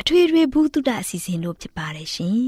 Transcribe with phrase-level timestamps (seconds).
[0.00, 2.38] အထွေထွေဘုဒ္ဓအစီအစဉ်တို့ဖြစ်ပါတယ်ရှင်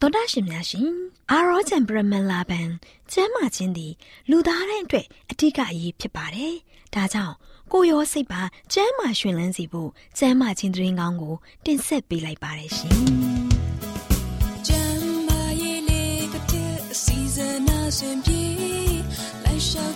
[0.00, 0.90] တော်တာရှင်များရှင်
[1.30, 2.68] အာရောချံပရမလာဘန်
[3.12, 3.92] ကျမ်းမာခြင်းသည်
[4.30, 6.54] လူသားတိုင်းအတွက်အထူးအရေးဖြစ်ပါတယ်။
[6.94, 7.34] ဒါကြောင့်
[7.72, 8.42] ကိုရောစိတ်ပါ
[8.72, 12.94] ကျမ်းမာရှင်လန်းစီဖို့ကျမ်းမာခြင်းသတင်းကောင်းကို တင်ဆက်ပေးလိုက်ပါတယ်ရှင်။
[14.66, 18.25] ကျမ်းမာရေးလေးကတဲ့အစီအစဉ်အစဉ်ပြေလိုက်လျှောက်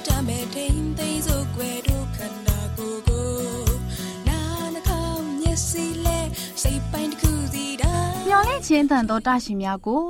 [0.07, 3.29] တမဲ့ထိန်သိမ်းစို့ွယ်တို့ခန္ဓာကိုယ်ကို
[4.29, 4.41] နာ
[4.75, 6.19] နှကောင်းမျက်စိလဲ
[6.63, 7.93] စိတ်ပိုင်းတစ်ခုစီတာ
[8.29, 10.05] မျော်လင့်ခြင်းတန်တော်တရှင်များကို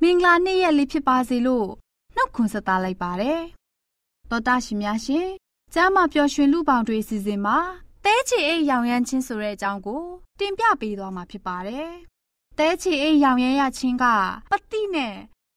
[0.00, 1.68] မင်္ဂလာနေ့ရက်လေးဖြစ်ပါစေလို့
[2.16, 3.40] နှုတ်ခွန်းဆက်သလိုက်ပါတယ်။
[4.30, 5.28] တော်တာရှင်များရှင်
[5.74, 7.58] ကျမ်းမာပျော်ရွှင်လူပေါင်းတွေစီစဉ်မှာ
[8.04, 10.02] တဲချီအိတ်ရောင်ရမ်းခြင်းဆိုတဲ့အကြောင်းကို
[10.38, 11.88] တင်ပြပေးသွားမှာဖြစ်ပါတယ်။
[12.58, 14.04] တဲချီအိတ်ရောင်ရမ်းရခြင်းက
[14.50, 15.14] ပတိနဲ့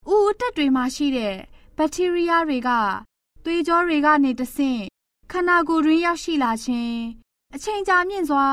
[0.09, 1.35] ဥဥတက်တွေမှာရှိတဲ့
[1.77, 2.69] ဘက်တီးရီးယားတွေက
[3.50, 4.84] သွေးကြောတွေကနေတဆင့်
[5.31, 7.00] ခန္ဓာကိုယ်တွင်းရောက်ရှိလာခြင်း
[7.56, 8.47] အချိန်ကြာမြင့်စွာ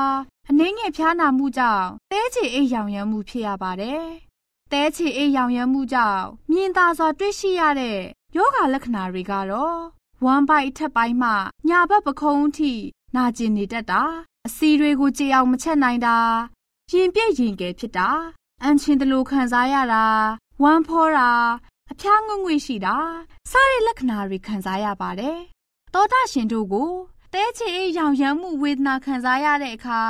[0.49, 4.03] အနှင်းငယ်ဖျားနာမှုကြောင့်တဲချီအိတ်ရောင်ရမ်းမှုဖြစ်ရပါတယ်။
[4.71, 7.99] တဲချီအိတ်ရောင်ရမ်းမှုကြောင့်မြင်သာစွာတွေ့ရှိရတဲ့
[8.35, 9.77] ယောဂလက္ခဏာတွေကတော့
[10.25, 11.31] ဝမ်းပိုက်ထက်ပိုင်းမှ
[11.69, 12.73] ညာဘက်ပခုံးအထိ
[13.15, 14.03] နာကျင်နေတတ်တာ
[14.47, 16.17] အစီတွေကိုကြေအောင်မချက်နိုင်တာ
[16.91, 18.09] ရင်ပြည့်ရင်ကဲဖြစ်တာ
[18.63, 20.05] အန်ချင်တလို့ခံစားရတာ
[20.61, 21.31] ဝမ်းဖောတာ
[21.91, 22.97] အဖျားငွေ့ငွေ့ရှိတာ
[23.51, 25.39] စတဲ့လက္ခဏာတွေခံစားရပါတယ်
[25.93, 26.91] တောတာရှင်တို့ကို
[27.33, 30.01] တဲချေအေးရောင်ရမ်းမှုဝေဒနာခံစားရတဲ့အခါ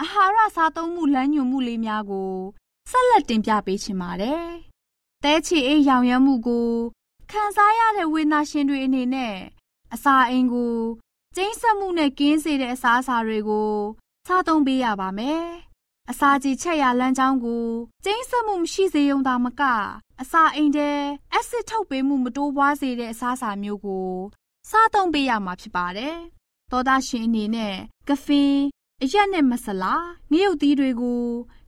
[0.00, 2.32] အာဟာရစားသုံးမှုလမ်းညွှန်မှုလေးများကို
[2.90, 4.46] ဆက်လက်တင်ပြပေးချင်ပါတယ်
[5.24, 6.68] တဲချေအေးရောင်ရမ်းမှုကို
[7.30, 9.34] ခံစားရတဲ့ဝေဒနာရှင်တွေအနေနဲ့
[9.94, 10.76] အစာအိမ်ကို
[11.36, 13.72] ကျင်းဆက်မှုနဲ့ကင်းစေတဲ့အစာအစာတွေကို
[14.26, 15.46] စားသုံးပေးရပါမယ်။
[16.10, 17.66] အစာကြီးချက်ရလမ်းကြောင်းကို
[18.04, 19.62] ကျင်းဆက်မှုမရှိစေုံသာမက
[20.20, 20.98] အစာအိမ်တဲ့
[21.32, 24.10] အက်ဆစ်ထုတ်ပေးမှုမတိုးပွားစေတဲ့အစာအစာမျိုးကို
[24.70, 26.16] စားသုံးပေးရမှာဖြစ်ပါတယ်။
[26.70, 27.76] သောသားရှင်အနေနဲ့
[28.08, 28.54] ကဖင်
[29.02, 29.94] အရက်နဲ့မဆလာ
[30.30, 31.22] ငရုတ်သီးတွေကို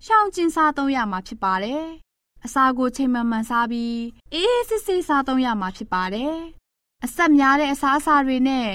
[0.04, 1.84] ရှောင်ကျဉ်စားသုံးရမှာဖြစ်ပါတယ်။
[2.44, 3.99] အစာကိုချိန်မှန်မှန်စားပြီး
[4.34, 6.34] အေးအေးဆေးဆေးစားသုံးရမှာဖြစ်ပါတယ်။
[7.05, 8.70] အဆက်များတဲ့အစာအစာတွေနဲ့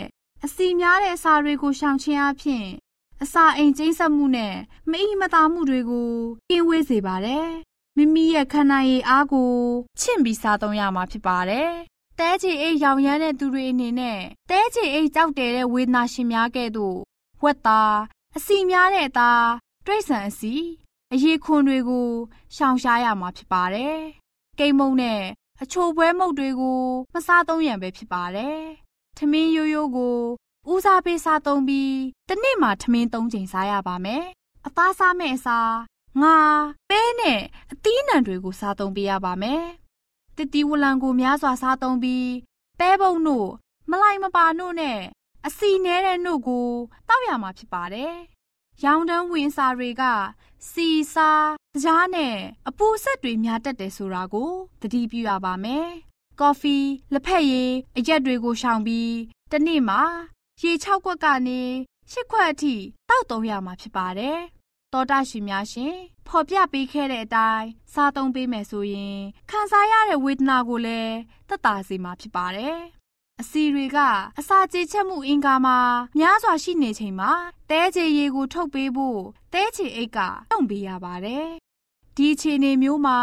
[0.46, 2.68] အစီများတဲ့အစာတွေကိုရှောင်ခြင်းအပြင်
[3.24, 4.56] အစာအိမ်ကျိန်းဆက်မှုနဲ့
[4.90, 6.12] မအိမ်မသာမှုတွေကို
[6.50, 7.48] ကင်းဝေးစေပါတယ်။
[7.98, 9.52] မိမိရဲ့ခန္ဓာရည်အားကို
[10.00, 11.70] ချင့်ပြီးစားသုံးရမှာဖြစ်ပါတယ်။
[12.20, 16.98] တဲချီအိတ်ရောင်ရမ်းတဲ့သူတွေအနေနဲ့တဲချီအိတ်ကြောက်တယ်တဲ့ဝေဒနာရှင်များကဲ့သို့
[17.44, 17.98] ဝက်သား
[18.38, 19.48] အစီများတဲ့အသား
[19.86, 20.54] တိရစ္ဆာန်အစီ
[21.14, 22.08] အရေးခွန်တွေကို
[22.56, 23.98] ရှောင်ရှားရမှာဖြစ်ပါတယ်။
[24.60, 25.22] ကိတ်မုံနဲ့
[25.62, 26.82] အချိုပွဲမုတ်တွေကို
[27.14, 28.60] မစားသုံးရန်ပဲဖြစ်ပါတယ်။
[29.18, 30.18] ထမင်းရိုးရိုးကို
[30.72, 31.96] ဦးစားပေးစားသုံးပြီး
[32.28, 34.24] တစ်နေ့မှာထမင်း၃ချိန်စားရပါမယ်။
[34.68, 35.74] အသားစားမဲ့အစား
[36.22, 36.38] ငါ
[36.90, 39.64] ပဲနဲ့အသီးနှံတွေကိုစားသုံးပေးရပါမယ်။
[40.38, 42.28] တတိဝလံကိုများစွာစားသုံးပြီး
[42.80, 43.50] ပဲပုံတို့
[43.90, 45.00] မလိုက်မပါတို့နဲ့
[45.48, 46.68] အစီနဲတဲ့နှုတ်ကို
[47.08, 48.14] တောက်ရမှာဖြစ်ပါတယ်။
[48.84, 50.04] ရောင်တန်းဝင်စာတွေက
[50.72, 51.32] စီစာ
[51.84, 52.36] ကြားနဲ့
[52.70, 54.52] အပူဆက်တွေများတတ်တယ်ဆိုတာကို
[54.82, 55.88] သတိပြုရပါမယ်။
[56.40, 56.78] ကော်ဖီ
[57.14, 59.14] လက်ဖက်ရည်အရက်တွေကိုရှောင်ပြီး
[59.52, 60.02] တနေ့မှာ
[60.62, 61.62] ရေ6ခွက်ကနေ
[62.12, 62.76] 10ခွက်အထိ
[63.10, 64.40] တောက်သုံးရမှာဖြစ်ပါတယ်။
[64.94, 65.96] တောတာရှင်များရှင်
[66.28, 69.20] ဖော်ပြပေးခဲ့တဲ့အတိုင်းစားသုံးပေးမယ်ဆိုရင်
[69.50, 71.16] ခံစားရတဲ့ဝေဒနာကိုလည်း
[71.48, 72.78] သက်သာစေမှာဖြစ်ပါတယ်။
[73.42, 73.98] အစီတွေက
[74.40, 75.78] အစာကြေချက်မှုအင်္ဂါမှာ
[76.18, 77.32] များစွာရှိနေချိန်မှာ
[77.70, 79.22] တဲချေရေကိုထုတ်ပေးဖို့
[79.54, 80.20] တဲချေအိတ်က
[80.52, 81.48] တုံ့ပေးရပါတယ်။
[82.16, 83.20] ဒီအခြေအနေမျိုးမှာ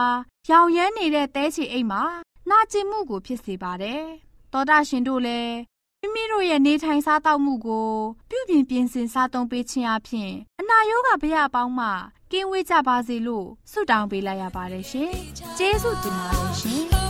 [0.50, 2.02] ရောင်ရမ်းနေတဲ့တဲချေအိတ်မှာ
[2.50, 4.02] နာကျင်မှုကိုဖြစ်စေပါတယ်။
[4.52, 5.54] သောတာရှင်တို့လည်း
[6.02, 7.90] မိမိတို့ရဲ့နေထိုင်စားသောက်မှုကို
[8.30, 11.88] ပြုပြင်ပြင်ဆင်စားသုံးပေးခြင်းအပြင်အနာရောဂါဗျာအပေါင်းမှ
[12.32, 15.10] ကင်းဝေးကြပါစေလို့ဆုတောင်းပေးလိုက်ရပါတယ်ရှင်။
[15.58, 16.82] ကျေးဇူးတင်ပါတယ်ရှင်။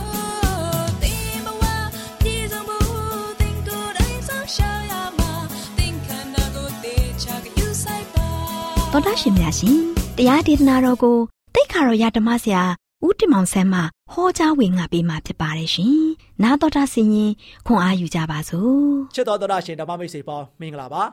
[8.93, 9.77] တော်တာရှင်များရှင်
[10.17, 11.17] တရားဒေသနာတော်ကို
[11.55, 12.63] တိတ်ခါတော်ရဓမ္မဆရာ
[13.07, 13.79] ဦးတင်မောင်ဆန်းမှ
[14.11, 16.01] ဟောကြားဝင်ငါပေးมาဖြစ်ပါတယ်ရှင်။
[16.43, 17.31] နာတော်တာဆင်ရင်
[17.67, 18.81] ခွန်အားယူကြပါစို့
[19.15, 21.03] ချစ်တော်တော်ရရှင်ဓမ္မမိတ်ဆွေပေါင်းမင်္ဂလာပါ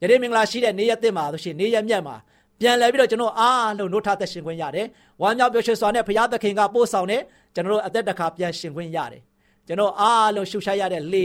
[0.00, 2.16] ယနေ့မင်္ဂလာရှိတဲ့နေ့ရက်သစ်မှာဆိုရှင်နေ့ရက်မြတ်မှာ
[2.60, 4.86] ပြန်လည်ပြီးတော့ကျွန်တော်အားလုံးနှုတ်ထသက်ရှင်ခွင့်ရတယ်
[5.22, 7.22] ဝမ်းမြောက်ပျော်ရွှင်စွာနဲ့ဘုရားသခင်ကပို့ဆောင်တဲ့
[7.54, 9.22] ကျွန်တော်တို့အသက်တစ်ခါပြန်ရှင်ခွင့်ရတယ်
[9.66, 11.24] ကျွန်တော်အားလုံးရှုရှားရတဲ့လေ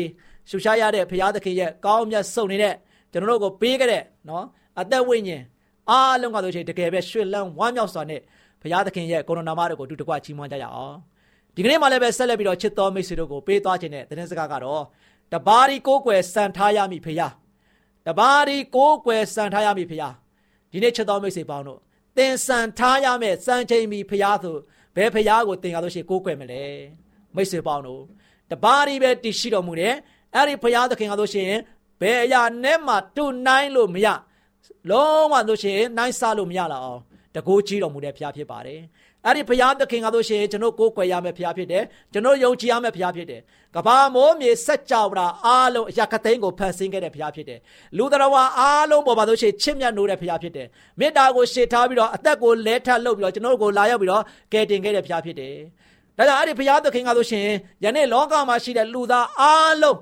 [0.50, 2.74] ရှုရှားရတဲ့ဘုရားသခင်ရဲ့ကောင်းမြတ်စုံနေတဲ့
[3.12, 4.46] ကျွန်တော်တို့ကိုပေးခဲ့တဲ့နော်
[4.80, 5.44] အသက်ဝိညာဉ်
[5.90, 8.22] အားလုံးကဆိုရှင်တကယ်ပဲရွှေလန်းဝမ်းမြောက်စွာနဲ့
[8.62, 10.96] ဘုရားသခင်ရဲ့ကိုရိုနာမတော်ကိုအတူတကွချီးမွမ်းကြရအောင်
[11.56, 14.84] ဒီကနေ့မှလည်းပဲဆက်လက်ပြီးတော့ချစ်တော်မိတ်ဆွေတို့ကိုပေးသွားခြင်းတဲ့သတင်းစကားကတော့
[15.34, 17.34] တပါးဒီကိုးကွယ်စံထားရမည်ဖေယား
[18.08, 20.14] တပါးဒီကိုးကွယ်စံထားရမည်ဖေယား
[20.72, 21.80] ဒီနေ့ချစ်တော်မိတ်ဆွေပေါင်းတို့
[22.18, 24.56] သင်စံထားရမယ်စံချိန်မီဖေယားဆို
[24.96, 26.64] ဘယ်ဖေယားကိုသင်ရလို့ရှိရင်ကိုးကွယ်မလဲ
[27.36, 28.02] မိတ်ဆွေပေါင်းတို့
[28.52, 29.94] တပါးဒီပဲတည်ရှိတော်မူတယ်
[30.36, 31.60] အဲ့ဒီဖေယားသခင်ကလို့ရှိရင်
[32.02, 34.08] ဘယ်အရာနဲ့မှတူနိုင်လို့မရ
[34.90, 37.02] လုံးဝလို့ရှိရင်နိုင်စားလို့မရလာအောင်
[37.36, 38.82] တကိုးကြီးတော်မူတဲ့ဖရားဖြစ်ပါတယ်
[39.26, 41.84] အဲ့ဒီဘုရားသခင်ကဆိုရှင်ကျွန်တော်ကိုးကွယ်ရမယ့်ဘုရားဖြစ်တယ်
[42.14, 43.42] ကျွန်တော်ယုံကြည်ရမယ့်ဘုရားဖြစ်တယ်
[43.76, 47.60] ကဘာမိုးမြေစက်ကြောတာအားလုံးအရာကသိန်းကိုဖန်ဆင်းခဲ့တဲ့ဘုရားဖြစ်တယ်
[47.98, 50.68] လူတော်ဝါအားလုံးပေါ်မှာဆိုရှင်ချစ်မြတ်နိုးတဲ့ဘုရားဖြစ်တယ်
[51.00, 55.56] မေတ္တာကိုရှေ့ထားပြီးတော့အသက်ကိုလဲထပ်လုပ်ပြီးတော့ကျွန်တော်ကိုလာရောက်ပြီးတော့ကယ်တင်ခဲ့တဲ့ဘုရားဖြစ်တယ်
[56.18, 57.48] ဒါကြောင့်အဲ့ဒီဘုရားသခင်ကဆိုရှင်
[57.84, 59.98] ယနေ့လောကမှာရှိတဲ့လူသားအားလုံး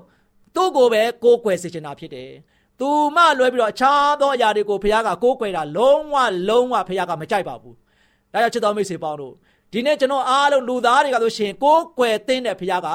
[0.54, 2.30] သူ့ကိုပဲကိုးကွယ်စေချင်တာဖြစ်တယ်
[2.80, 6.14] သူမှလွဲပြီးတော့အခြားသောအရာတွေကိုဘုရားကကိုးကွယ်တာလုံးဝ
[6.48, 7.74] လုံးဝဘုရားကမကြိုက်ပါဘူး။
[8.32, 9.34] ဒါကြောင့်ချစ်တော်မိတ်ဆွေပေါင်းတို့
[9.72, 12.88] ဒီနေ့ကျွန်တော်အားလုံးလူသားတွေကဆိုရှင်ကိုးကွယ်သင့်တဲ့ဘုရားက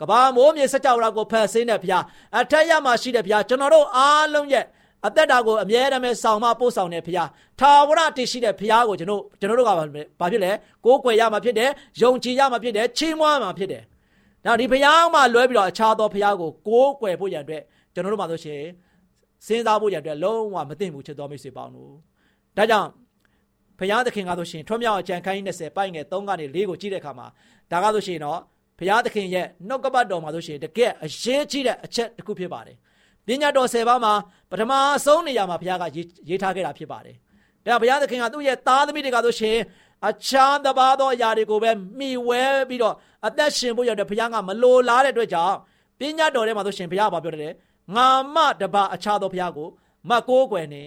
[0.00, 2.04] ကဘာမိုးမြေစကြောရာကိုဖန်ဆင်းတဲ့ဘုရား
[2.38, 4.64] အထက်ရမှာရှိတဲ့ဘုရားကျွန်တော်တို့အားလုံးရဲ့
[5.06, 7.28] အသက်တာကိုအမြဲတမ်းဆောင်မပို့ဆောင်တဲ့ဘုရား
[7.60, 9.74] ထာဝရတည်ရှိတဲ့ဘုရားကိုကျွန်တော်ကျွန်တော်တို့ကဘာ
[10.32, 10.52] ဖြစ်လဲ
[10.84, 11.70] ကိုးကွယ်ရမှာဖြစ်တယ်
[12.02, 13.82] ယုံကြည်ရမှာဖြစ်တယ်ချီးမွမ်းမှာဖြစ်တယ်။
[14.44, 17.62] ဒါဒီဘုရားမှလွဲပြီးတော့အခြားသောဘုရားကိုကိုးကွယ်ဖို့ရန်အတွက်
[17.94, 18.62] ကျွန်တော်တို့မှာဆိုရှင်
[19.46, 21.92] စဉ်းစားဖို့ရတဲ့လုံးဝမသိဘူးချစ်တော်မိတ်ဆွေပေါင်းတို့
[22.56, 22.88] ဒါကြောင့်
[23.78, 27.26] ဘုရားသခင်ကဆိုရှင်ထွတ်မြောက်အကြံခိုင်း20ပိုက်ငယ်3ကနေ4ကိုကြည့်တဲ့အခါမှာ
[27.70, 28.38] ဒါကဆိုရှင်တော့
[28.78, 32.76] ဘုရားသခင်ရဲ့နှုတ်ကပတ်တော်မှာဆိုရှင်တကယ်အရေးကြီးတဲ့အချက်တစ်ခုဖြစ်ပါတယ်
[33.26, 34.12] ပညာတော်10ပါးမှာ
[34.50, 34.72] ပထမ
[35.04, 35.84] ဆုံးနေရာမှာဘုရားက
[36.28, 37.16] ရေးထားခဲ့တာဖြစ်ပါတယ်
[37.66, 39.56] ဒါဘုရားသခင်ကသူ့ရဲ့သားသမီးတွေကဆိုရှင်
[40.08, 42.94] အခြားတပါးသောအရာတွေကိုပဲမှီဝဲပြီးတော့
[43.26, 45.56] အသက်ရှင်ဖို့ရတဲ့ဘုရားကမလိုလားတဲ့အတွက်ကြောင့်
[45.98, 47.52] ပညာတော်ထဲမှာဆိုရှင်ဘုရားကပြောတယ်
[47.94, 49.68] ငါမတပါအခြားသောဘုရားကို
[50.08, 50.84] မကိုးကွယ်နေ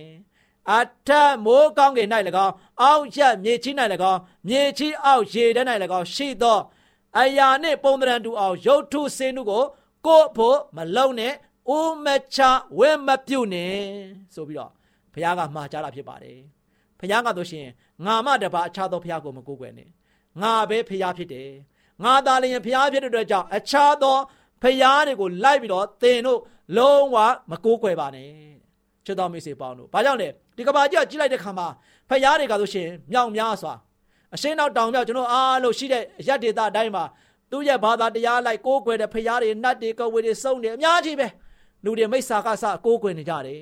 [0.72, 2.08] အထက်မိုးကောင်းကင်၌၎
[2.46, 3.76] င်းအောက်ရက်မြေကြီး၌၎
[4.12, 5.62] င်းမြေကြီးအောက်ရေထဲ၌၎
[6.00, 6.60] င်းရှိသော
[7.20, 9.64] အရာနှင့်ပုံသဏ္ဍာန်တူအောင်ရုပ်ထုစင်းတို့ကို
[10.08, 11.34] ကို့ဖို့မလုံနဲ့
[11.72, 12.40] ဦးမချ
[12.78, 13.76] ဝဲမပြုတ်နဲ့
[14.34, 14.72] ဆိုပြီးတော့
[15.14, 16.40] ဘုရားကမှာကြားတာဖြစ်ပါတယ်
[17.00, 17.68] ဘုရားကဆိုရှင်
[18.06, 19.90] ငါမတပါအခြားသောဘုရားကိုမကိုးကွယ်နဲ့
[20.42, 21.50] ငါပဲဘုရားဖြစ်တယ်
[22.04, 24.18] ငါသာလျင်ဘုရားဖြစ်တဲ့အတွက်ကြောင့်အခြားသော
[24.64, 26.40] ဖျားတွေကိုလိုက်ပြီးတော့သင်တို့
[26.78, 27.16] လုံးဝ
[27.52, 28.30] မကိုးကွယ်ပါနဲ့
[29.06, 31.68] ချစ်တော်မိတ်ဆွေပေါင်းတို့ဘာကြောင့်လဲဒီကဘာကြီးကကြီးလိုက်တဲ့ခါမှာ
[32.10, 33.74] ဖျားတွေကဆိုရှင်မြောင်များစွာ
[34.36, 37.04] အရှင်းနောက်တောင်မြောက်ကျွန်တော်အားလို့ရှိတဲ့ရက်ဒေတာအတိုင်းမှာ
[37.52, 41.28] သူ့ရဲ့ဘာသာတရားလိုက်ကိုးကွယ်တဲ့ဖျားတွေနတ်တွေကဝေတွေစုံတွေအများကြီးပဲ
[41.84, 43.60] လူတွေမိစ္ဆာကစကိုးကွယ်နေကြတယ်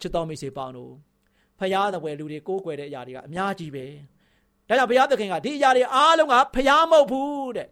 [0.00, 0.92] ချစ်တော်မိတ်ဆွေပေါင်းတို့
[1.58, 3.84] ဖျားတဲ့ဝယ်လူတွေကိုးကွယ်တဲ့အရာတွေကအများကြီးပဲ
[4.68, 7.68] ဒါကြောင့်ဘုရားသခင်ကဒီအရာတွေအားလုံးကဖျားမဟုတ်ဘူးတဲ့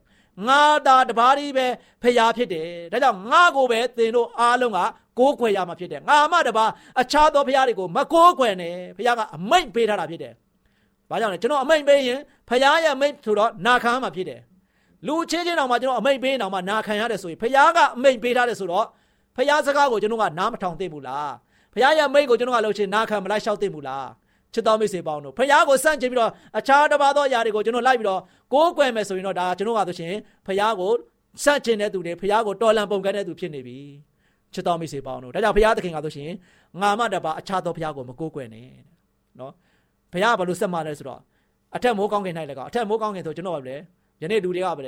[0.48, 1.66] ငါသာတပါးကြီးပဲ
[2.02, 4.78] ဖျားဖြစ်တယ်ဒါကြောင့်ငါကိုပဲသင်တို့အားလုံးက
[5.18, 10.34] ကိုးကွယ်ရမှာဖြစ်တယ်ငါမှတပါးအခြားသောဖျားတွေကိုမကိုးကွယ်နဲ့ဖျားကအမိန့်ပေးထားတာဖြစ်တယ်
[11.10, 14.40] ဘာကြောင့်လဲကျွန်တော်အမိန့်ပေးရင်ဖျားရဲ့အမိန့်ဆိုတော့နာခံမှာဖြစ်တယ်
[15.06, 18.86] လူချင်းချင်းတောင်မှကျွန်တော်အမိန့်ပေးနေအောင်မှနာခံရတယ်ဆိုရင်ဖျားကအမိန့်ပေးထားတယ်ဆိုတော့
[19.36, 21.32] ဖျားစကားကိုကျွန်တော်ကနားမထောင်သိဘူးလား
[21.74, 24.06] ဖျားရဲ့အမိန့်ကိုကျွန်တော်ကလှုပ်ချင်နာခံမလိုက်လျှောက်သိဘူးလား
[24.53, 28.21] ချစ်တော်မိတ်ဆွေပေါင်းတို့ဖခင်ကိုစန့်ကျင်ပြီးတော့အခြားတစ်ပါးသောအရာတွေကိုကျွန်တော်လိုက်ပြီးတော့
[28.53, 30.13] ကိုးကွယ်မယ်ဆိုရင်တော့ဒါကျွန်တော်ကဆိုရှင်
[30.45, 30.91] ဖခင်ကို
[31.43, 33.77] စန့်ကျင်တဲ့သူတွေဖခင်ကိုတော်လန်ပုံကတဲ့သူဖြစ်နေပြီ
[34.53, 36.29] ချ ချစ်တော်မိတ်ဆွေပေါင်းတို့ဒါကြောင့်ဘုရားသခင်ကဆိုရှင်
[36.81, 38.67] ငါမတပါအခြားသောဘုရားကိုမကိုးကွယ်နဲ့
[39.39, 39.53] နော်
[40.13, 41.21] ဘုရားကဘာလို့ဆက်မှာလဲဆိုတော့
[41.75, 43.81] အထက်မိုးကောင်းကင်၌လည်းကောအထက်မိုးကောင်းကင်ဆိုကျွန်တော်ကလည်း
[44.21, 44.87] ယနေ့လူတွေကပဲ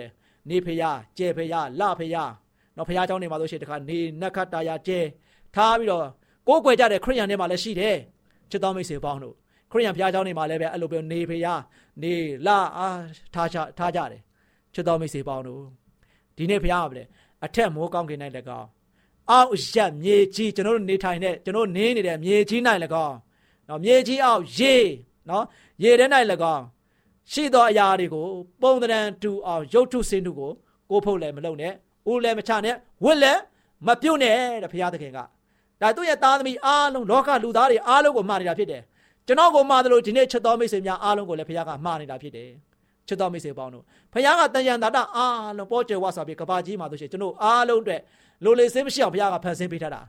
[0.50, 2.32] နေဖရားကျဲဖရားလဖရား
[2.78, 5.00] နော်ဖရားเจ้าနေမှာဆိုရှင်တခါနေနက်ခတ်တာယာကျဲ
[5.56, 6.06] ထားပြီးတော့
[6.48, 7.98] ကိုးကွယ်ကြတဲ့ခရိယန်တွေမှာလည်းရှိတယ်
[8.51, 9.36] ချစ်တော်မိတ်ဆွေပေါင်းတို့
[9.71, 11.47] ခရိယံဘုရားကျောင်းတွေမှာလည်းပဲအဲ့လိုပဲနေဖေရ
[12.03, 12.13] နေ
[12.47, 13.01] လာအား
[13.35, 14.23] ထားချထားကြတယ်
[14.75, 15.63] ချစ်တော်မိတ်ဆွေပေါင်းတို့
[16.37, 17.09] ဒီနေ့ဘုရားကလည်း
[17.45, 18.69] အထက်မိုးကောင်းကင်၌လည်းကောင်း
[19.31, 23.17] အောက်ရက်မြေကြီးကျွန်တော်တို့နေထိုင်တဲ့ကျွန်တော်နင်းနေတဲ့မြေကြီး၌လည်းကောင်း
[23.69, 24.75] နော်မြေကြီးအောက်ရေ
[25.29, 25.45] နော်
[25.83, 26.63] ရေထဲ၌လည်းကောင်း
[27.33, 28.27] ရှိသောအရာတွေကို
[28.63, 30.51] ပုံသဏ္ဍာန်တူအောင်ရုပ်ထုစင်ထုကို
[30.91, 31.73] ကိုဖုတ်လည်းမလုပ်နဲ့
[32.11, 33.41] ဦးလည်းမချနဲ့ဝစ်လည်း
[33.87, 35.19] မပြုတ်နဲ့တဲ့ဘုရားသခင်က
[35.81, 38.83] ဒါသူ့ရဲ့သားသမီးအားလုံးလောကလူသားတွေအားလုံးကိုမှားနေတာဖြစ်တယ်
[39.26, 42.49] ကျွန်တော်ကိုမှားတယ်လို့ဒီနေ့ချက်တော်မိတ်ဆွေများအားလုံးကိုလည်းဘုရားကမှားနေတာဖြစ်တယ်
[43.09, 48.00] ချစ်တော်မိတ်ဆွေပေါင်းတို့ဘုရားကတန်ရန်တာတာအားလုံးပေါ်ကျေဝါဆိုပြီးကဘာကြီးမှာဆိုရှင်ကျွန်တော်အားလုံးအတွက်
[48.45, 50.00] လိုလေစင်းမရှိအောင်ဘုရားကဖန်ဆင်းပေးထားတာ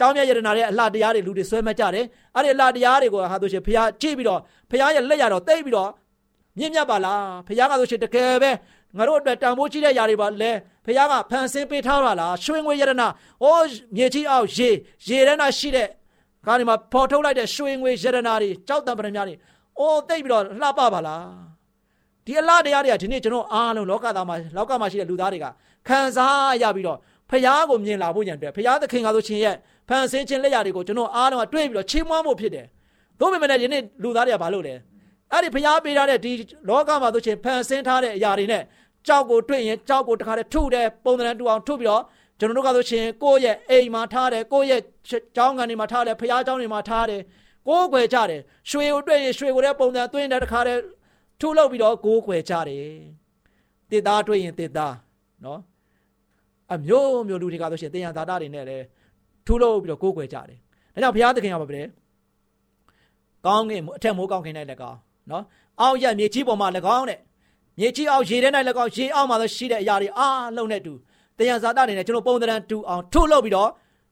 [0.00, 2.04] တောင်းမြတ်ယရနာရဲ့အလှတရားတွေလူတွေဆွဲမကြတယ်
[2.34, 4.40] အဲ့ဒီအလှတရားတွေကိုဟာဆိုရှင်ဘုရားကြည့်ပြီးတော့
[4.70, 5.90] ဘုရားရဲ့လက်ရတော့တိတ်ပြီးတော့
[6.58, 8.50] မြင့်မြတ်ပါလားဘုရားကဆိုရှင်တကယ်ပဲ
[8.96, 10.50] ငါတို့အတွက်တန်ဖိုးကြီးတဲ့ຢာတွေပါလဲ
[10.84, 13.08] ဘုရားကဖန်ဆင်းပေးထားပါလားရွှေငွေယရနာ
[13.42, 14.70] အိုးမြေကြီးအောင်ရေ
[15.06, 15.88] ရေထဲမှာရှိတဲ့
[16.46, 19.36] ကားဒီမှာပေါ်ထုတ်လိုက်တဲ့ရွှေငွေယရနာတွေကြောက်တံပရမများတွေ
[19.80, 21.24] အိုးတိတ်ပြီးတော့လှပပါလား
[22.26, 25.46] ဒီအလားတရားတွေကဒီနေ့ကျွန်တော်အားလုံးလောကသားမှာလောကမှာရှိတဲ့လူသားတွေက
[25.88, 26.98] ခံစားရပြီးတော့
[27.30, 29.56] ဖရားကိုမြင်လာဖို့ရန်အတွက်ဖရားသခင်ကဆိုရှင်ရဲ့
[29.88, 32.66] ဖန်ဆင်းခြင်းလက်ရာတွေကိုကျွန်တော်အားလုံးကတွေးပြီးတော့ချီးမွမ်းဖို့ဖြစ်တယ်။
[33.20, 34.74] သို့ပေမဲ့ဒီနေ့လူသားတွေကဘာလုပ်လဲ။
[35.32, 36.32] အဲ့ဒီဖရားပေးထားတဲ့ဒီ
[36.68, 38.62] လောကမှာဆိုရှင်ဖန်ဆင်းထားတဲ့အရာတွေနဲ့
[39.06, 42.02] ကြောက်ကိုတွေ့ရင်ကြောက်ကိုတခါတည်းထုတယ်ပုံသဏ္ဍာန်တူအောင်ထုပြီးတော့
[42.38, 44.82] ကျွန်တော်တို့ကဆိုရှင်ကိုယ့်ရဲ့အိမ်မှာထားတယ်ကိုယ့်ရဲ့
[45.36, 47.22] ကျောင်းကန်တွေမှာထားတယ်ဖရားကျောင်းတွေမှာထားတယ်
[47.68, 50.80] ကိုယ်ွယ်ကြတယ်ရွှေကိုတွေ့ရင်ရွှေကိုလည်းပုံစံသွင်းတယ်တခါတည်း
[51.40, 52.86] ထုလုပ်ပြီးတော့ကိုယ်ွယ်ကြတယ်
[53.90, 54.94] တစ်သားတွေ့ရင်တစ်သား
[55.44, 55.60] နော်
[56.72, 58.84] အမျိုးမျိုးလူတွေကဆိုရှင်တင်ရသာတာတွေနဲ့လည်း
[59.46, 60.58] ထူလို့ပြီးတော့ကိုးကွယ်ကြတယ်။
[60.94, 61.80] ဒါကြောင့်ဘုရားသခင်ကပါပဲ။
[63.46, 64.98] ကောင်းကင်အထက်မိုးကောင်းကင်၌လည်းကောင်း
[65.30, 65.44] နော်။
[65.80, 67.18] အောက်ရမြေကြီးပေါ်မှာလည်းကောင်းတဲ့။
[67.78, 70.92] မြေကြီးအောက်ရေထဲ၌လည်းကောင်းရေအောက်မှာလည်းရှိတဲ့အရာတွေအားလုံးနဲ့တူ
[71.38, 73.70] တင်ရသာတာတွေနဲ့ကျွန်တော်ပုံသဏ္ဍာန်တူအောင်ထူလို့ပြီးတော့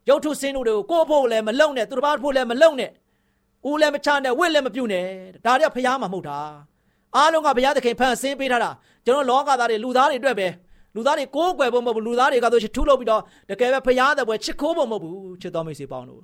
[0.09, 2.91] ရုပ်ထုစင်းတို့တွေကိုကိုယ့်ဖို့လည်းမလုံနဲ့သူတစ်ပါးဖို့လည်းမလုံနဲ့။
[3.69, 5.05] ဦးလည်းမချနဲ့ဝစ်လည်းမပြုတ်နဲ့။
[5.45, 6.39] ဒါတွေကဘုရားမှာမဟုတ်တာ။
[7.17, 8.71] အားလုံးကဘုရားသခင်ဖန်ဆင်းပေးထားတာ
[9.05, 10.49] ကျွန်တော်လောကသားတွေလူသားတွေအတွက်ပဲ။
[10.95, 16.21] လူသားတွေကိုးကွယ်ဖို့မဟုတ်ဘူးလူသားတွေကဆိုထူးလို့ပြီးတော့တကယ်ပဲဖရားတဲ့ဘွယ်ချစ်ခိုးဖို့မဟုတ်ဘူးချစ်တော်မိတ်ဆွေပေါင်းတို့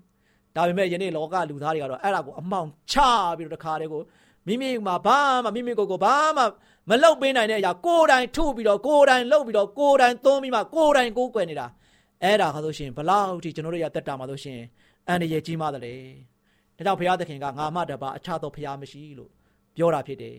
[0.57, 2.97] ဒါပေမဲ့ယနေ့လောကလူသားတွေကတော့အဲ့ဒါကိုအမောင်ချ
[3.37, 4.03] ပြီးတော့တခါတည်းကို
[4.47, 6.43] မိမိမှာဘာမှမိမိကိုယ်ကိုဘာမှ
[6.89, 11.67] မလုပ်ပေးနိုင်တဲ့အရာကိုယ်တိုင်ထုပြီးတော့ကိုယ်တိုင်လုပ်ပြီးတော့ကိုယ်တိုင်သုံးပြီးမှကိုယ်တိုင်ကိုးကွယ်နေတာ
[12.23, 14.61] အဲ့ဒါခါဆိုရှင်ဘလောက်ထိကျွန်တော်တို့ရတက်တာမှာဆိုရှင်
[15.09, 15.95] အန္တရာယ်ကြီးမှတယ်လေ
[16.77, 19.31] ဒါကြောင့်ဘုရားသခင်ကငါမှတပါအခြားသောဘုရားမရှိလို့
[19.77, 20.37] ပြောတာဖြစ်တယ်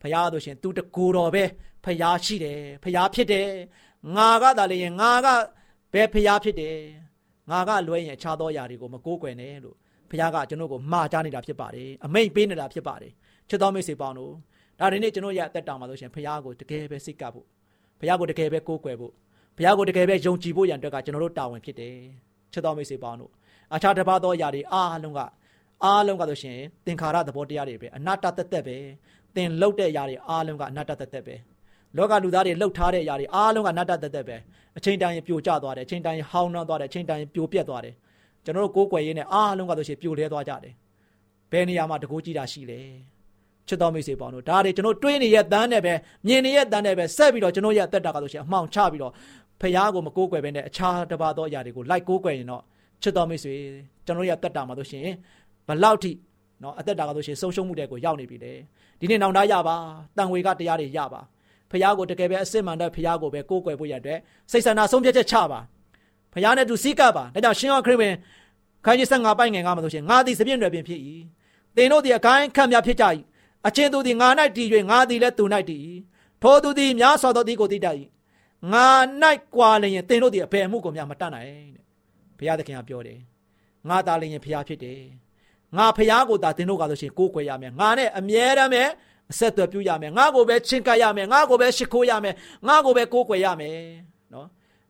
[0.00, 1.44] ဖះဆိုရှင်သူတကိုယ်တော်ပဲ
[1.84, 3.48] ဖះရှိတယ်ဖះဖြစ်တယ်
[4.16, 5.26] ငါကသာလေရင်ငါက
[5.92, 6.76] ဘယ်ဖះဖြစ်တယ်
[7.50, 9.76] ငါကလွဲရင်အခြားသောຢာတွေကိုမကိုးကွယ်နဲ့လို့
[10.10, 13.12] ဖះကကျွန်တော်ကိုမှားကြားနေတာဖြစ်ပါတယ်အမိတ်ပေးနေတာဖြစ်ပါတယ်
[13.48, 14.32] ချစ်တော်မိတ်ဆွေပေါင်းတို့
[14.80, 17.46] ဒါဒီနေ့ကျွန်တော်ရအသက်တာမှာဆိုရှင်ဖះကိုတကယ်ပဲစိတ်ကပ်ဖို့
[18.00, 19.12] ဖះကိုတကယ်ပဲကိုးကွယ်ဖို့
[19.56, 21.94] ဖះကိုတကယ်ပဲယုံကြည်ဖို့ရန်အတွက်ကကျွန်တော်တို့တာဝန်ဖြစ်တယ်
[22.52, 23.30] ချစ်တော်မိတ်ဆွေပေါင်းတို့
[23.74, 25.20] အခြားတစ်ပါးသောຢာတွေအားလုံးက
[25.84, 28.76] အားလုံးကဆိုရှင်သင်္ခါရသဘောတရားတွေပဲအနတ္တသက်သက်ပဲ
[29.34, 31.34] သင်လှုပ်တဲ့အရာတွေအားလုံးကအနတ္တသက်သက်ပဲ
[31.96, 34.36] လောကလူသားတွေလှုပ်ထားတဲ့အရာတွေအားလုံးကအနတ္တသက်သက်ပဲ
[34.78, 37.94] အချိန်တိုင်းပြိုကျသွားတယ်အချိန်တိုင်းဟောင်းနှောင်းသွားတယ်အချိန်တိုင်းပြိုပြက်သွားတယ်
[38.44, 40.74] ကျွန်တော်တို့ကိုးကွယ်ရင်းနဲ့အားလုံးကဆိုရှင်ပြိုလဲသွားကြတယ်
[41.50, 42.80] ဘယ်နေရာမှာတကိုးကြည့်တာရှိလဲ
[43.68, 45.94] ချစ်တော်မိတ်ဆွေပေါင်းတို့ဒါတွေကျွန်တော်တွေးနေရဲ့တန်းနဲ့ပဲ
[46.26, 49.12] မြင်နေရဲ့တန်းနဲ့ပဲဆက်ပြီးတော့ကျွန်တော်ရဲ့အသက်တာကဆိုရှင်အမှောင်ချပြီးတော့
[49.60, 52.62] ဖះကိုမကိုးကွယ်ဘဲနဲ့အခြားတစ်ပါးသောအရာတွေကိုလိုက်ကိုးကွယ်ရင်တော့
[53.02, 53.54] ချစ်တော်မိတ်ဆွေ
[54.06, 55.06] ကျွန်တော်ရဲ့အသက်တာမှာဆိုရှင်
[55.68, 56.12] ဘလောက်ထိ
[56.62, 58.52] နော်အသက်တာကဆိုရှင်ဆုံးရှုံးမှုတွေကိုရောက်နေပြီလေ
[59.00, 59.76] ဒီနေ့နောင်တရပါ
[60.16, 61.20] တန်ဝေကတရားတွေရပါ
[61.70, 64.18] ဖះကိုတကယ်ပဲအစစ်မှန်တဲ့ဖះကိုပဲကိုးကွယ်ဖို့ရတဲ့
[64.50, 65.60] စိတ်ဆန္ဒဆုံးဖြတ်ချက်ချပါ
[66.32, 68.14] ဖះနဲ့သူစီးကပ်ပါဒါကြောင့်ရှင်ယောခရစ်ဝင်
[68.84, 71.00] ခိုင်းကြီး15ပိုင်ငယ်ငါမှာဆိုရှင်ငါသည်စပြည့်တွေပင်ဖြစ်၏
[71.76, 73.04] သင်တို့သည်အကိုင်းခန့်များဖြစ်ကြ၏
[73.66, 75.82] အချင်းသူသည်ငါ၌တည်၍ငါသည်လည်းသူ၌တည်၏
[76.42, 77.96] ထိုသူသည်များစွာသောသည်ကိုတည်တတ်၏
[78.72, 78.86] ငါ၌
[79.54, 81.84] ကွာလျင်သင်တို့သည်အဘယ်မှုကိုများမတတ်နိုင်တဲ့
[82.38, 83.18] ဘုရားသခင်ကပြောတယ်
[83.88, 85.00] ငါသာလျင်ဘုရားဖြစ်တယ်
[85.76, 88.82] ငါဖះကိုသာသင်တို့ကဆိုရှင်ကိုးကွယ်ရမယ်ငါနဲ့အမြဲတမ်းပဲ
[89.30, 92.34] အဆက်အသွယ်ပြုရမယ်ငါကိုပဲချင်းကပ်ရမယ်ငါကိုပဲရှိခိုးရမယ်
[92.68, 93.78] ငါကိုပဲကိုးကွယ်ရမယ်
[94.32, 94.46] နော်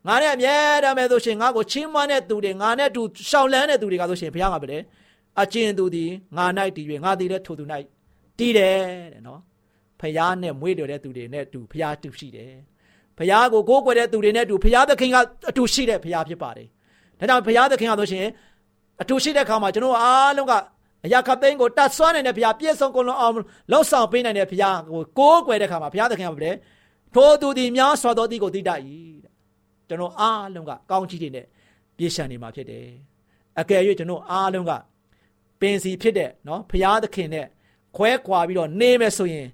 [0.07, 0.55] ငါနဲ့အမြဲ
[0.85, 4.79] တမ်းပဲဆိုရှင်ငါကိုချင်းမွန်းတဲ့သူတွေငါနဲ့တူရှောင်လန်းတဲ့သူတွေကဆိုရှင်ဘုရားကပဲ
[5.43, 6.05] အကျဉ်သူဒီ
[6.37, 7.65] ငါ၌တည်၍ငါတည်တဲ့ထိုသူ၌
[8.39, 8.77] တည်တယ်
[9.13, 9.41] တဲ့နော်
[10.01, 12.53] ဖះနဲ့မွေးတော်တဲ့သူတွေနဲ့တူဖះတူရှိတယ်
[13.19, 15.17] ဖះကိုကိုးကွယ်တဲ့သူတွေနဲ့တူဖះသခင်က
[15.51, 16.67] အတူရှိတဲ့ဖះဖြစ်ပါတယ်
[17.19, 18.27] ဒါကြောင့်ဖះသခင်ကဆိုရှင်
[19.03, 20.53] အတူရှိတဲ့အခါမှာကျွန်တော်အားလုံးက
[21.05, 23.35] အရာခသိန်းကိုတတ်ဆွမ်းနိုင်တဲ့ဘုရားပြည့်စုံကုန်လုံးအောင်
[23.71, 26.57] လှောက်ဆောင်ပေးနိုင်တဲ့ဘုရားကိုကိုးကွယ်တဲ့အခါမှာဘုရားသခင်ကပြောတယ်
[27.15, 28.81] ထိုသူသည်များစွာသောသည်ကိုသိတတ်၏
[29.25, 29.33] တဲ့
[29.89, 31.47] ကျွန်တော်အားလုံးကကောင်းချီးတွေနဲ့
[31.97, 32.87] ပြေရှံနေမှာဖြစ်တယ်
[33.61, 34.73] အကယ်၍ကျွန်တော်အားလုံးက
[35.61, 37.47] ပင်စီဖြစ်တဲ့နော်ဖရာသခင်နဲ့
[37.97, 39.47] ခွဲခွာပြီးတော့နေမယ်ဆိုရင်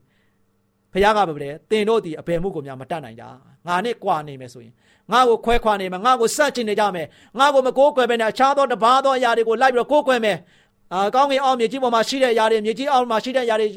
[0.93, 3.25] ဖရာကပဲလေတင်တို့ဒီအဘယ်မှုကိုများမတတ်နိုင်ကြ
[3.67, 4.73] ငါနဲ့ကြွာနေမယ်ဆိုရင်
[5.13, 7.07] ငါ့ကိုခွဲခွာနေမယ်ငါ့ကိုစန့်ကျင်နေကြမယ်
[7.39, 10.39] ငါ့ကိုမကိုးကွယ်ပဲနဲ့အခြားသောတပါးသောအရာတွေကိုလိုက်ပြီးတော့ကိုးကွယ်မယ်
[10.93, 13.69] အာကောင်းကင်အောက်မြေကြီးပေါ်မှာရှိတဲ့အရာတွေမြေကြီးအောက်မှာရှိတဲ့အရာတွေ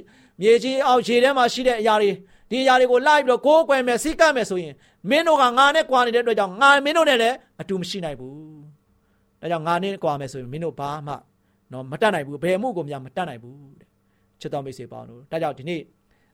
[0.42, 2.12] မြေကြီးအောက်ရေထဲမှာရှိတဲ့အရာတွေ
[2.50, 4.74] ဒီအရာတွေကိုလိုက်ပြီးတော့ကိုးကွယ်မယ်စိတ်ကပ်မယ်ဆိုရင်
[5.10, 8.36] မင်းတို့ကငါနဲ့ကြွာနေတဲ့အတွက်ကြောင့်ငါမင်းတို့နဲ့လည်းအတူမရှိနိုင်ဘူး
[9.42, 11.14] ဒါကြောင့်ငါနဲ့ကြွာမယ်ဆိုရင်မင်းတို့ဘာမှ
[11.72, 13.85] နော်မတတ်နိုင်ဘူးဘယ်မှုကိုများမတတ်နိုင်ဘူးတဲ့
[14.46, 15.82] ချစ်တော်မိတ်ဆွေပေါင်းတို့ဒါကြောင့်ဒီနေ့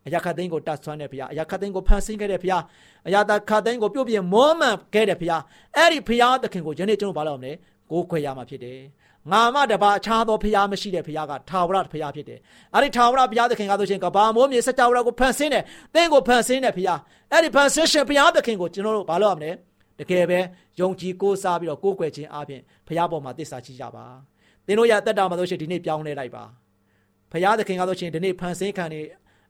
[0.08, 2.64] အရာခတ်သိန်းကိုတတ်ဆွမ်းတဲ့ဘုရားအရာခတ်သိန်းကိုဖန်ဆင်းခဲ့တဲ့ဘုရား
[3.08, 5.42] အရာတခတ်သိန်းကိုပြုတ်ပြင်းမောမှန်ခဲ့တဲ့ဘုရား
[5.76, 7.52] အဲ့ဒီဘုရားသခင်ကိုယနေ့ကျွန်တော်ဘာလို့မလဲ
[7.92, 8.80] ကိုးခွေရမှာဖြစ်တယ်
[9.32, 12.40] ငါမတပါအခြားသောဘုရားမရှိတဲ့ဘုရားကထာဝရဘုရားဖြစ်တယ်
[12.74, 15.64] အဲ့ဒီထာဝရဘုရားသခင်ကဆိုရှင်ကဘာမိုးမြေစကြဝဠာကိုဖန်ဆင်းတယ်
[15.94, 17.00] သင်ကိုဖန်ဆင်းတဲ့ဘုရား
[17.32, 19.52] အဲ့ဒီဖန်ဆင်းရှင်ဘုရားသခင်ကိုကျွန်တော်တို့ဘာလို့ရမလဲ
[20.00, 20.40] တကယ်ပဲ
[20.80, 24.06] ယုံကြည်ကိုးစားပြီးတော့ကိုးကွယ်ခြင်းအပြင်ဘုရားပေါ်မှာတစ္ဆာရှိကြပါ
[24.66, 26.44] သင်တို့ရတက်တာမှာဆိုရှင်ဒီနေ့ပြောင်းလဲလိုက်ပါ
[27.32, 29.02] ဘုရားသခင်ကဆိုရှင်ဒီနေ့ဖန်ဆင်းခံနေ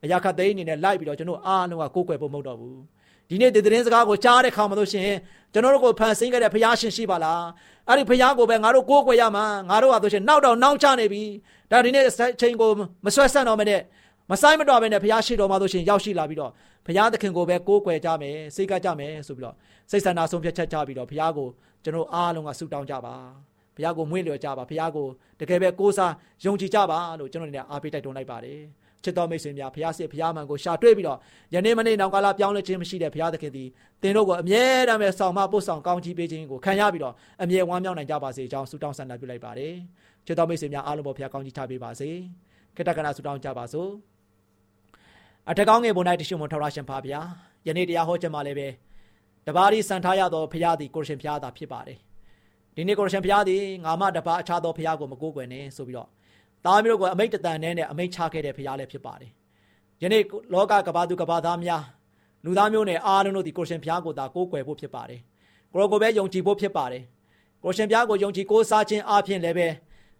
[0.03, 2.79] အရာခတ်သိန်းအနေနဲ့လိုက်ပြီးတော့ကျွန်တော်အားလုံးကကိုးကွယ်ဖို့မဟုတ်တော့ဘူး
[3.29, 5.17] ဒီနေ့ဒီသတင်းစကားကိုကြားတဲ့ခါမှာလို့ရှိရင်
[5.53, 7.43] ကျွန်တော်တို့ကိုဖန်ဆင်းခဲ့တဲ့ဘုရားရှင်ရှိပါလား
[7.87, 11.23] အဲ့ဒီဘုရားကိုပဲငါတို့ကိုးကွယ်ရမှာငါတို့ဟာဆိုရှင်နောက်တော့နောက်ချနေပြီ
[11.71, 12.11] ဒါဒီနေ့အ
[12.41, 12.69] ချိန်ကို
[13.05, 13.81] မဆွဲဆက်တော့မနဲ့
[14.31, 16.51] မဆိုင်မတော်ပဲနဲ့ဘုရားရှိတော်မှာဆိုရှင်ရောက်ရှိလာပြီးတော့
[16.85, 19.55] ဘုရားသခင်ကိုပဲကိုးကွယ်ကြမယ်စိတ်ကကြမယ်ဆိုပြီးတော့
[19.91, 21.47] စိတ်ဆန္ဒဆုံးဖြတ်ချက်ချပြီးတော့ဘုရားကို
[21.83, 23.15] ကျွန်တော်အားလုံးကဆုတောင်းကြပါ
[23.49, 23.50] ဘု
[23.83, 25.07] ရားကိုမွေးလျော်ကြပါဘုရားကို
[25.39, 26.13] တကယ်ပဲကိုးစား
[26.45, 28.59] ယုံကြည်ကြပါလို့ကျွန်တော်တို့လည်းအားပေးတိုက်တွန်းလိုက်ပါတယ်
[29.03, 31.19] ချစ်တော်မိတ်ဆွေများဘုရားစစ်ဘုရားမှန်ကိုရှာတွေ့ပြီးတော့
[31.53, 33.69] ယနေ့မနေ့နောင်ကာလပြောင်းလဲခြင်းမရှိတဲ့ဘုရားသခင်သည်
[34.01, 39.73] သင်တို့ကိုအမြဲတမ်းပဲဆောင်မပို့ဆောင်ကောင်းချီးပေးခြင်းကိုခံရပြီးတော့အမြဲဝမ်းမြောက်နိုင်ကြပါစေကြောင်းဆုတောင်းဆန္ဒပြုလိုက်ပါတယ်
[40.25, 42.09] ချစ်တော်မိတ်ဆွေများအားလုံးပေါ်ဘုရားကောင်းချီးချပေးပါစေ
[42.75, 43.89] ခေတ္တကနာဆုတောင်းကြပါစို့
[45.49, 47.21] အထက်ကောင်းငယ်ပေါ်၌တရှိမွန်ထောက်ရရှင်ပါဗျာ
[47.67, 48.67] ယနေ့တရားဟောခြင်းမှာလည်းပဲ
[49.47, 51.97] တပါးဒီစံထားရသောဘုရားသည်ကိုရှင်ဘုရားသာဖြစ်ပါတယ်
[52.75, 56.07] ဒီနေ့ကိုရှင်ဘုရားသည်ငါမတပါးအခြားသောဘုရားကိုမကိုးကွယ်နဲ့ဆိုပြီးတော့
[56.65, 59.31] သားမျိုးကိုအမိတ်တန်နဲ့နဲ့အမိတ်ချခဲ့တဲ့ဘုရားလည်းဖြစ်ပါတယ်
[60.01, 61.83] ယနေ့လောကကဘာသူကဘာသားများ
[62.45, 65.19] လူသားမျိုးနဲ့အားလုံးတို့ဒီကိုရှင်ဘုရားကိုသာကိုးကွယ်ဖို့ဖြစ်ပါတယ်
[65.71, 67.03] ကိုရောကိုပဲယုံကြည်ဖို့ဖြစ်ပါတယ်
[67.63, 69.67] ကိုရှင်ဘုရားကိုယုံကြည်ကိုးစားခြင်းအပြင်လည်းပဲ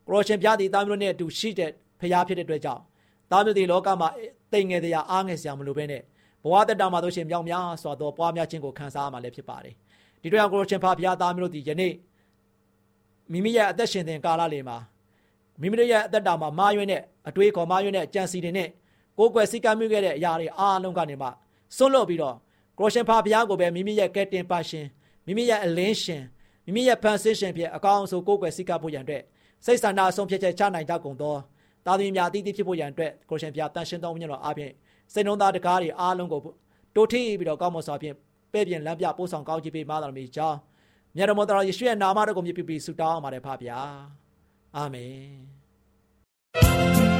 [0.10, 2.82] ကိုရှင်ဘုရားဒီသားမျိုးနဲ့အတူရှိတဲ့ဘုရားဖြစ်တဲ့အတွက်ကြောင့်
[3.32, 4.10] သားမျိုးဒီလောကမှာ
[4.54, 6.02] တိမ်ငယ်တရားအားငယ်စရာမလိုဘဲနဲ့
[6.44, 9.76] ဘဝတတမှာတို့ရှင်မြောင်များစွာသောပွားများခြင်းကိုခံစားရမှာလည်းဖြစ်ပါတယ်
[10.22, 11.94] ဒီတော့ကိုရှင်ဘုရားသားမျိုးတို့ဒီယနေ့
[13.32, 14.78] မိမိရဲ့အသက်ရှင်တဲ့ကာလလေးမှာ
[15.62, 18.70] မိမိတို့ရဲ့အသက်တာမှာမာယွင်းတဲ့အတွေးခေါ်မာယွင်းတဲ့အကြံစီတွေနဲ့
[19.18, 21.28] ကိုယ်ကွယ်စိတ်ကမ်းမြခဲ့တဲ့အရာတွေအားလုံးကနေမှ
[21.78, 22.36] စွန့်လွတ်ပြီးတော့
[22.78, 24.86] ကရိုရှင်ဖာဘုရားကိုပဲမိမိရဲ့ကဲတင်ပါရှင်
[25.26, 26.24] မိမိရဲ့အလင်းရှင်
[26.66, 29.24] မိမိရဲ့ဖန်ဆင်းရှင်ဖြစ်အကောင်းဆုံးကိုယ်ကွယ်စိတ်ကပ်ဖို့ရန်အတွက်
[29.66, 31.36] စိတ်ဆန္ဒအဆုံးဖြတ်ချက်ချနိုင်ကြကုန်သော
[31.86, 34.74] တာသမီများအသီးသီးဖြစ်ဖို့ရန်အတွက်ကိုရှင်ဘုရားတန်ရှင်းသောဝိညာဉ်တော်အားဖြင့်
[35.14, 36.40] စိတ်နှလုံးသားတကားတွေအားလုံးကို
[36.96, 38.16] တိုးထိပြီးတော့ကောင်းမွန်စွာဖြင့်
[38.54, 40.58] ပဲ့ပြင်လမ်းပြပို့ဆောင်ကောင်းချီးပေးမှတော်မူကြောင်း
[41.16, 43.80] မြတ်တော်မတော်ယေရှုရဲ့နာမတော်ကိုမြည်ပြီးဆုတောင်းပါတယ်ဖပါဗျာ
[44.76, 47.11] အာမင်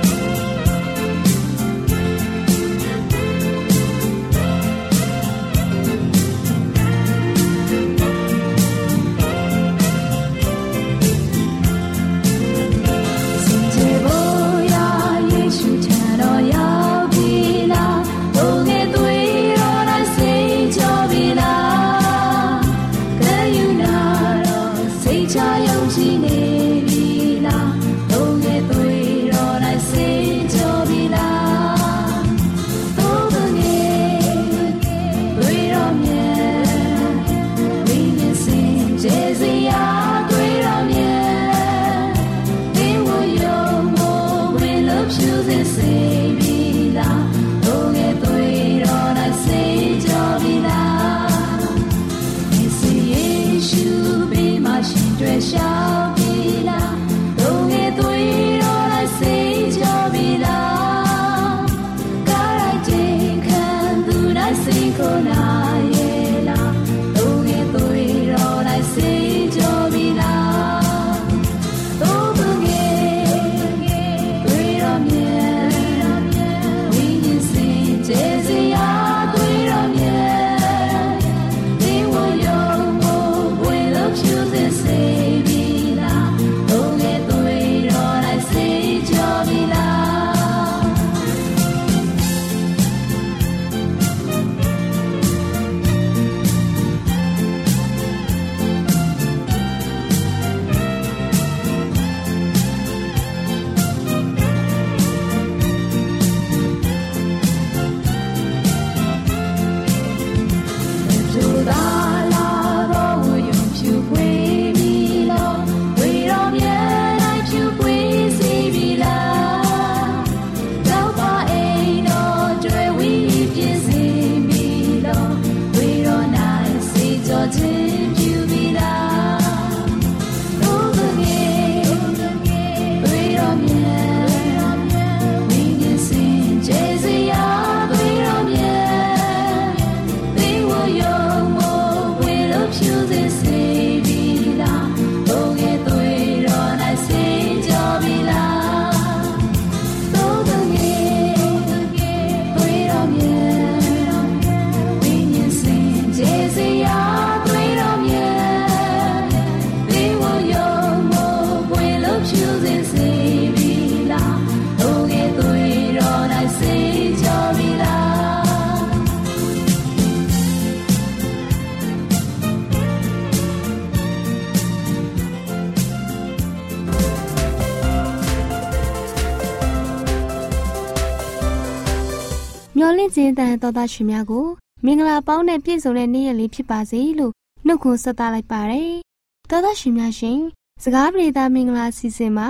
[182.82, 184.48] မျော်လင့်ခြင်းတန်တော်သားရှင်များကို
[184.86, 187.34] မင်္ဂလာပေါင်းနဲ့ပြည့်စုံတဲ့နေ့ရက်လေးဖြစ်ပါစေလို့
[187.66, 188.92] နှုတ်ခွန်းဆက်သလိုက်ပါတယ်။
[189.50, 190.40] တော်သားရှင်များရှင်
[190.84, 192.50] စကားပြေသာမင်္ဂလာစီစဉ်မှာ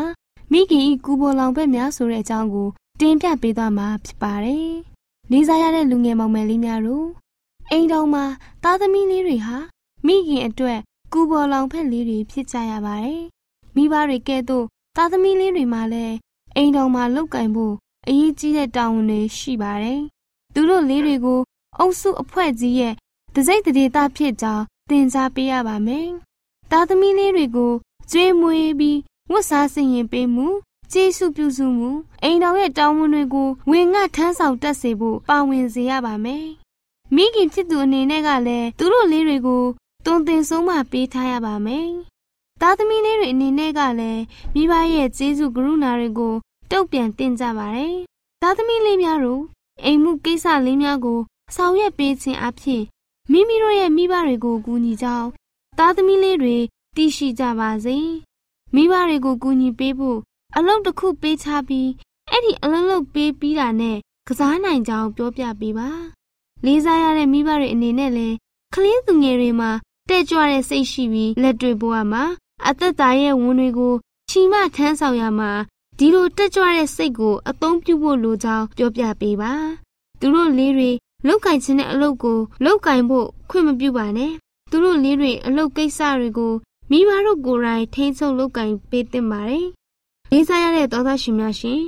[0.51, 4.69] မိခင်ဤကူပေါ်လောင်ဘက်များဆိုတဲ့အကြောင်းကိုတင်ပြပေးသွားမှာဖြစ်ပါတယ်။
[5.31, 7.07] လေးစားရတဲ့လူငယ်မောင်မယ်လေးများတို့
[7.71, 8.23] အိမ်တော်မှာ
[8.63, 9.57] သားသမီးလေးတွေဟာ
[10.05, 10.79] မိခင်အတွက်
[11.13, 13.21] ကူပေါ်လောင်ဖက်လေးတွေဖြစ်ကြရပါတယ်။
[13.75, 14.65] မိဘတွေကဲ့သို့
[14.95, 16.15] သားသမီးလေးတွေမှာလည်း
[16.55, 17.73] အိမ်တော်မှာလောက်ကင်ဖို့
[18.07, 20.01] အရေးကြီးတဲ့တာဝန်တွေရှိပါတယ်။
[20.53, 21.39] သူတို့လေးတွေကို
[21.79, 22.93] အုပ်စုအဖွဲ့ကြီးရဲ့
[23.35, 26.07] တစိမ့်တရေတာဖြစ်ကြောင်းသင်ကြားပေးရပါမယ်။
[26.71, 27.71] သားသမီးလေးတွေကို
[28.11, 28.97] ကျွေးမွေးပြီး
[29.31, 30.47] ဝတ်စားဆင်ရင်ပေးမှု
[30.91, 31.91] ကျေးဇူးပြုစုမှု
[32.23, 36.45] အိမ်တော်ရဲ့တောင်းဝန်တွေကိုဝင်ငှထမ်းဆောင်တတ်စေဖို့ပါဝင်စေရပါမယ်။
[37.15, 39.63] မိခင်ဖြစ်သူအနေနဲ့ကလည်းသူတို့လေးတွေကို
[40.05, 41.89] တွင်တင်ဆုံးမပေးထားရပါမယ်။
[42.61, 44.21] သားသမီးလေးတွေအနေနဲ့ကလည်း
[44.53, 46.33] မိဘရဲ့ကျေးဇူးကရုဏာတွေကို
[46.71, 47.95] တုံ့ပြန်တင်ကြပါတယ်။
[48.41, 49.41] သားသမီးလေးများတို့
[49.85, 51.19] အိမ်မှုကိစ္စလေးများကို
[51.55, 52.83] ဆောင်ရွက်ပေးခြင်းအပြင်
[53.31, 55.29] မိမိတို့ရဲ့မိဘတွေကိုကူညီကြောင်း
[55.77, 56.57] သားသမီးလေးတွေ
[56.95, 57.97] သိရှိကြပါစေ။
[58.75, 60.19] မိဘတွေကိုကူညီပေးဖို့
[60.57, 61.89] အလုပ်တစ်ခုပေးချပြီး
[62.29, 65.89] အဲ့ဒီအလုပ်လုပ်ပေးပြီးတာနဲ့ကစားနိုင်ကြောင်းပြောပြပေးပါ။
[66.65, 68.35] လေးစားရတဲ့မိဘတွေအနေနဲ့လည်း
[68.73, 69.71] ကလေးသူငယ်တွေမှာ
[70.09, 72.23] တဲ့ကြွတဲ့စိတ်ရှိပြီးလက်တွေ့ဘဝမှာ
[72.67, 73.93] အသက်တာရဲ့ဝန်တွေကို
[74.29, 75.51] ချီမထမ်းဆောင်ရမှာ
[76.03, 79.53] ဒီလိုတက်ကြွတဲ့စိတ်ကိုအသုံးပြုဖို့လိုကြောင်းပြောပြပေးပါ
[80.19, 80.89] သူတို့လေးတွေ
[81.27, 84.31] လောက်ကင်ခြင်းတဲ့အလုပ်ကိုလောက်ကင်ဖို့ခွင့်မပြုပါနဲ့
[84.69, 86.53] သူတို့လေးတွေအလုပ်ကိစ္စတွေကို
[86.91, 89.67] မိဘတို့ကိုယ်တိုင်ထိန်းချုပ်လောက်ကင်ပေးသင့်ပါတယ်
[90.31, 91.81] လေးစားရတဲ့သောသားရှင်များရှင်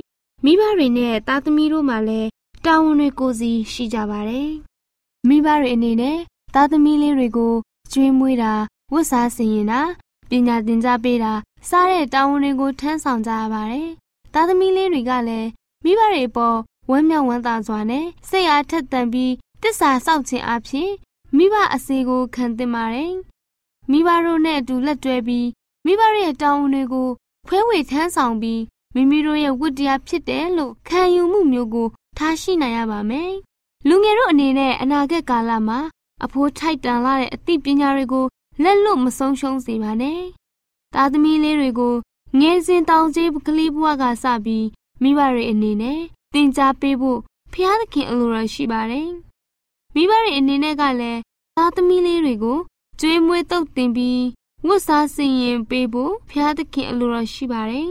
[0.44, 2.28] မိဘတွေနဲ့သားသမီးတို့မှလည်း
[2.64, 4.50] တာဝန်တွေကိုစီရှိကြပါတယ်
[5.28, 6.18] မိဘတွေအနေနဲ့
[6.54, 7.54] သားသမီးလေးတွေကို
[7.92, 8.52] ကျွေးမွေးတာ
[8.92, 9.80] ဝတ်စားဆင်ရင်တာ
[10.28, 11.32] ပညာသင်ကြားပေးတာ
[11.68, 13.90] စားတဲ့တာဝန်တွေကိုထမ်းဆောင်ကြရပါတယ်။
[14.34, 15.48] သားသမီးလေးတွေကလည်း
[15.84, 16.56] မိဘတွေပေါ်
[16.90, 20.90] ဝမ်းမြောက်ဝမ်းသာစွာနဲ့စိတ်အားထက်သန်ပြီးတစ္ဆာစောင့်ခြင်းအဖြစ်
[21.36, 23.14] မိဘအစီကိုခံသင့်ပါတယ်။
[23.90, 25.48] မိဘတို့နဲ့အတူလက်တွဲပြီး
[25.84, 27.08] မိဘရဲ့တာဝန်တွေကို
[27.48, 28.62] ခွဲဝေထမ်းဆောင်ပြီး
[28.94, 33.32] မိမိတို့ရဲ့ဝတ္တရားဖြစ်တယ်လို့ခံယူမှုမျိုးကိုထားရှိနိုင်ရပါမယ်။
[33.88, 35.78] လူငယ်တို့အနေနဲ့အနာဂတ်ကာလမှာ
[36.24, 38.24] အဖိုးထိုက်တန်လာတဲ့အသိပညာတွေကို
[38.62, 40.20] လက်လွတ်မဆုံးရှုံးစေပါနဲ့။
[40.94, 41.94] သားသမီးလေးတွေကို
[42.40, 44.66] ငယ်စဉ်တောင်ကြီးကလေးဘဝကစပြီး
[45.02, 46.00] မိဘတွေအနေနဲ့
[46.32, 47.20] သင်ကြားပေးဖို့
[47.52, 49.10] ဖျားသခင်အလိုတော်ရှိပါတယ်။
[49.94, 51.20] မိဘတွေအနေနဲ့ကလည်း
[51.56, 52.58] သားသမီးလေးတွေကို
[53.00, 54.22] ကျွေးမွေးတုပ်တင်ပြီး
[54.66, 57.90] ဝတ်စားဆင်ရင်ပေးဖို့ဖျားသခင်အလိုတော်ရှိပါတယ်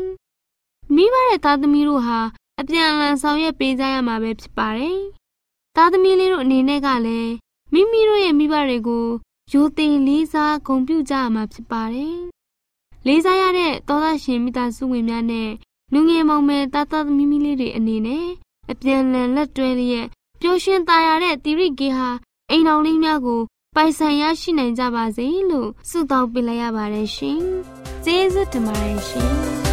[0.96, 2.20] ။မိဘရဲ့သားသမီးတို့ဟာ
[2.60, 5.00] အပြန်အလှန်ဆောင်ရွက်ပေးကြရမှာပဲဖြစ်ပါတယ်။
[5.76, 7.32] သားသမီးလေးတို့အနေနဲ့ကလည်း
[7.74, 9.06] မိမိတို့ရဲ့မိဘတွေကို
[9.54, 12.18] ရိုသေလေးစားဂုဏ်ပြုကြရမှာဖြစ်ပါတယ်။
[13.08, 15.50] လေးစားရတဲ့သောသားရှင်မိသားစုဝင်များနဲ့
[15.94, 18.26] လူငယ်မောင်မယ်တာတာသမီးမီလေးတွေအနေနဲ့
[18.72, 20.08] အပြန်လန်လက်တွဲလျက်
[20.42, 22.10] ပျော်ရွှင်သာယာတဲ့တိရိကေဟာ
[22.50, 23.42] အိမ်တော်လေးများကို
[23.76, 27.40] ပိုင်ဆိုင်ရရှိနိုင်ကြပါစေလို့ဆုတောင်းပေးလိုက်ရပါတယ်ရှင်။
[28.04, 29.34] ကျေးဇူးတင်ပါတယ်ရှင်။